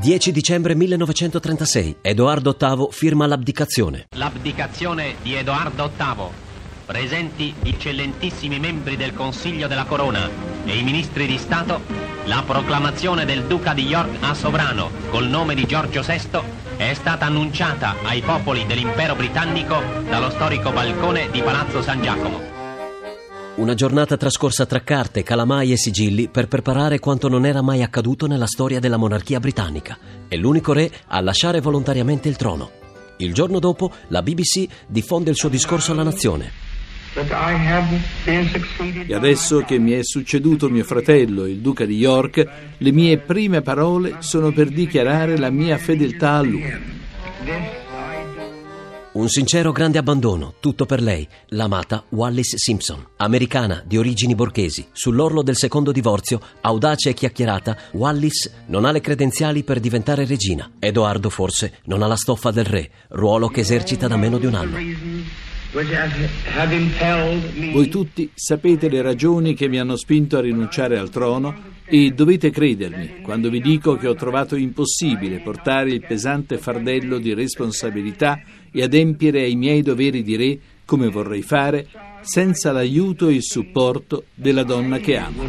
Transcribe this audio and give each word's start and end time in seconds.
10 0.00 0.32
dicembre 0.32 0.74
1936. 0.74 1.98
Edoardo 2.00 2.56
VIII 2.58 2.88
firma 2.90 3.26
l'abdicazione. 3.26 4.06
L'abdicazione 4.16 5.16
di 5.20 5.34
Edoardo 5.34 5.92
VIII. 5.94 6.28
Presenti 6.86 7.54
gli 7.62 7.68
eccellentissimi 7.68 8.58
membri 8.58 8.96
del 8.96 9.12
Consiglio 9.12 9.68
della 9.68 9.84
Corona 9.84 10.26
e 10.64 10.78
i 10.78 10.82
ministri 10.82 11.26
di 11.26 11.36
Stato, 11.36 11.82
la 12.24 12.42
proclamazione 12.46 13.26
del 13.26 13.44
Duca 13.44 13.74
di 13.74 13.86
York 13.86 14.16
a 14.22 14.32
sovrano 14.32 14.90
col 15.10 15.28
nome 15.28 15.54
di 15.54 15.66
Giorgio 15.66 16.00
VI 16.00 16.40
è 16.78 16.94
stata 16.94 17.26
annunciata 17.26 17.96
ai 18.02 18.22
popoli 18.22 18.64
dell'impero 18.64 19.14
britannico 19.14 19.82
dallo 20.08 20.30
storico 20.30 20.72
balcone 20.72 21.28
di 21.30 21.42
Palazzo 21.42 21.82
San 21.82 22.00
Giacomo. 22.02 22.49
Una 23.56 23.74
giornata 23.74 24.16
trascorsa 24.16 24.64
tra 24.64 24.80
carte, 24.80 25.22
calamai 25.22 25.72
e 25.72 25.76
sigilli 25.76 26.28
per 26.28 26.46
preparare 26.46 26.98
quanto 26.98 27.28
non 27.28 27.44
era 27.44 27.60
mai 27.60 27.82
accaduto 27.82 28.26
nella 28.26 28.46
storia 28.46 28.78
della 28.78 28.96
monarchia 28.96 29.40
britannica. 29.40 29.98
È 30.28 30.36
l'unico 30.36 30.72
re 30.72 30.90
a 31.08 31.20
lasciare 31.20 31.60
volontariamente 31.60 32.28
il 32.28 32.36
trono. 32.36 32.70
Il 33.18 33.34
giorno 33.34 33.58
dopo 33.58 33.92
la 34.08 34.22
BBC 34.22 34.66
diffonde 34.86 35.30
il 35.30 35.36
suo 35.36 35.48
discorso 35.50 35.92
alla 35.92 36.04
nazione. 36.04 36.68
E 39.04 39.14
adesso 39.14 39.62
che 39.62 39.78
mi 39.78 39.90
è 39.92 40.04
succeduto 40.04 40.70
mio 40.70 40.84
fratello, 40.84 41.44
il 41.44 41.58
duca 41.58 41.84
di 41.84 41.96
York, 41.96 42.46
le 42.78 42.92
mie 42.92 43.18
prime 43.18 43.62
parole 43.62 44.18
sono 44.20 44.52
per 44.52 44.68
dichiarare 44.68 45.36
la 45.36 45.50
mia 45.50 45.76
fedeltà 45.76 46.34
a 46.34 46.42
lui. 46.42 46.98
Un 49.12 49.28
sincero 49.28 49.72
grande 49.72 49.98
abbandono, 49.98 50.54
tutto 50.60 50.86
per 50.86 51.02
lei, 51.02 51.26
l'amata 51.48 52.04
Wallis 52.10 52.54
Simpson. 52.54 53.04
Americana, 53.16 53.82
di 53.84 53.98
origini 53.98 54.36
borghesi, 54.36 54.86
sull'orlo 54.92 55.42
del 55.42 55.56
secondo 55.56 55.90
divorzio, 55.90 56.40
audace 56.60 57.08
e 57.08 57.14
chiacchierata, 57.14 57.76
Wallis 57.94 58.48
non 58.66 58.84
ha 58.84 58.92
le 58.92 59.00
credenziali 59.00 59.64
per 59.64 59.80
diventare 59.80 60.24
regina. 60.24 60.70
Edoardo 60.78 61.28
forse 61.28 61.80
non 61.86 62.02
ha 62.02 62.06
la 62.06 62.14
stoffa 62.14 62.52
del 62.52 62.64
re, 62.64 62.88
ruolo 63.08 63.48
che 63.48 63.62
esercita 63.62 64.06
da 64.06 64.16
meno 64.16 64.38
di 64.38 64.46
un 64.46 64.54
anno. 64.54 64.76
Voi 67.72 67.88
tutti 67.88 68.30
sapete 68.32 68.88
le 68.88 69.02
ragioni 69.02 69.54
che 69.54 69.66
mi 69.66 69.80
hanno 69.80 69.96
spinto 69.96 70.36
a 70.36 70.40
rinunciare 70.40 70.96
al 70.96 71.10
trono 71.10 71.78
e 71.90 72.12
dovete 72.12 72.50
credermi 72.50 73.20
quando 73.20 73.50
vi 73.50 73.60
dico 73.60 73.96
che 73.96 74.06
ho 74.06 74.14
trovato 74.14 74.54
impossibile 74.54 75.40
portare 75.40 75.90
il 75.90 76.04
pesante 76.06 76.56
fardello 76.56 77.18
di 77.18 77.34
responsabilità 77.34 78.40
e 78.70 78.82
adempiere 78.82 79.42
ai 79.42 79.56
miei 79.56 79.82
doveri 79.82 80.22
di 80.22 80.36
re 80.36 80.58
come 80.84 81.08
vorrei 81.08 81.42
fare 81.42 81.88
senza 82.20 82.70
l'aiuto 82.70 83.28
e 83.28 83.34
il 83.34 83.42
supporto 83.42 84.24
della 84.34 84.62
donna 84.62 84.98
che 84.98 85.16
amo. 85.16 85.42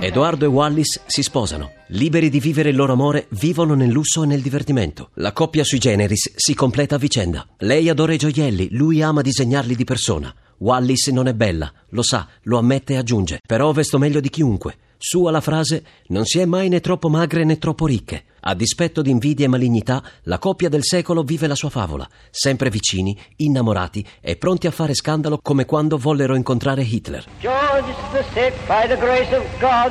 Edoardo 0.00 0.44
e 0.44 0.48
Wallis 0.48 1.00
si 1.06 1.22
sposano. 1.22 1.72
Liberi 1.88 2.28
di 2.28 2.40
vivere 2.40 2.70
il 2.70 2.76
loro 2.76 2.92
amore, 2.92 3.26
vivono 3.30 3.74
nel 3.74 3.90
lusso 3.90 4.22
e 4.22 4.26
nel 4.26 4.42
divertimento. 4.42 5.10
La 5.14 5.32
coppia 5.32 5.64
sui 5.64 5.78
generis 5.78 6.32
si 6.36 6.54
completa 6.54 6.96
a 6.96 6.98
vicenda. 6.98 7.46
Lei 7.58 7.88
adora 7.88 8.12
i 8.12 8.18
gioielli, 8.18 8.68
lui 8.72 9.00
ama 9.00 9.22
disegnarli 9.22 9.74
di 9.74 9.84
persona. 9.84 10.34
Wallis 10.62 11.08
non 11.08 11.26
è 11.26 11.34
bella, 11.34 11.72
lo 11.88 12.04
sa, 12.04 12.28
lo 12.42 12.56
ammette 12.56 12.92
e 12.92 12.96
aggiunge, 12.96 13.40
però 13.44 13.72
vesto 13.72 13.98
meglio 13.98 14.20
di 14.20 14.30
chiunque. 14.30 14.76
Sua 14.96 15.32
la 15.32 15.40
frase 15.40 15.82
non 16.06 16.24
si 16.24 16.38
è 16.38 16.44
mai 16.44 16.68
né 16.68 16.78
troppo 16.78 17.08
magre 17.08 17.42
né 17.42 17.58
troppo 17.58 17.84
ricche. 17.84 18.26
A 18.42 18.54
dispetto 18.54 19.02
di 19.02 19.10
invidia 19.10 19.46
e 19.46 19.48
malignità, 19.48 20.00
la 20.22 20.38
coppia 20.38 20.68
del 20.68 20.84
secolo 20.84 21.24
vive 21.24 21.48
la 21.48 21.56
sua 21.56 21.68
favola, 21.68 22.08
sempre 22.30 22.70
vicini, 22.70 23.18
innamorati 23.38 24.06
e 24.20 24.36
pronti 24.36 24.68
a 24.68 24.70
fare 24.70 24.94
scandalo 24.94 25.40
come 25.42 25.64
quando 25.64 25.98
vollero 25.98 26.36
incontrare 26.36 26.82
Hitler. 26.82 27.24
George 27.40 27.92
VI, 28.32 28.52
by 28.68 28.86
the 28.86 28.96
grace 28.98 29.34
of 29.34 29.44
God, 29.58 29.90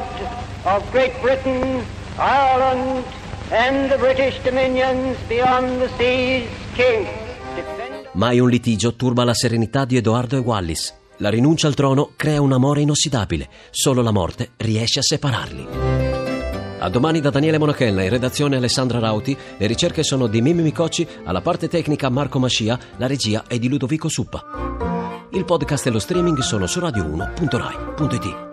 of 0.64 0.90
Great 0.92 1.20
Britain, 1.20 1.84
Ireland 2.16 3.04
and 3.50 3.92
the 3.92 3.98
British 3.98 4.42
dominions 4.42 5.18
beyond 5.28 5.82
the 5.82 5.90
seas, 5.98 6.48
King. 6.76 7.21
Mai 8.14 8.40
un 8.40 8.50
litigio 8.50 8.96
turba 8.96 9.24
la 9.24 9.34
serenità 9.34 9.86
di 9.86 9.96
Edoardo 9.96 10.36
e 10.36 10.40
Wallis. 10.40 10.94
La 11.18 11.30
rinuncia 11.30 11.68
al 11.68 11.76
trono 11.76 12.12
crea 12.18 12.42
un 12.42 12.52
amore 12.52 12.82
inossidabile. 12.82 13.48
Solo 13.70 14.02
la 14.02 14.12
morte 14.12 14.52
riesce 14.58 15.00
a 15.00 15.04
separarli. 15.04 15.68
A 16.80 16.90
domani 16.90 17.22
da 17.22 17.30
Daniele 17.30 17.58
Monachella, 17.58 18.04
in 18.04 18.10
redazione 18.10 18.58
Alessandra 18.58 19.00
Rauti, 19.00 19.38
le 19.58 19.68
ricerche 19.68 20.04
sono 20.04 20.28
di 20.28 20.42
Mimmi 20.42 20.64
Micocci, 20.64 21.08
alla 21.24 21.42
parte 21.42 21.70
tecnica 21.70 22.10
Marco 22.10 22.38
Mascia, 22.40 22.78
la 22.98 23.08
regia 23.08 23.46
è 23.48 23.58
di 23.58 23.70
Ludovico 23.70 24.10
Suppa. 24.10 24.44
Il 25.32 25.46
podcast 25.46 25.86
e 25.86 25.92
lo 25.92 26.00
streaming 26.00 26.40
sono 26.40 26.68
su 26.68 26.80
radio1.rai.it. 26.80 28.51